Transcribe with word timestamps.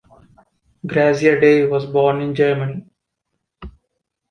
Graziadei 0.83 1.69
was 1.69 1.85
born 1.85 2.21
in 2.21 2.33
Germany. 2.33 2.89